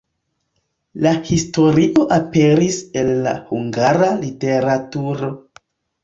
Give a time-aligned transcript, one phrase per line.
[1.07, 5.31] La historio aperis en la hungara literaturo.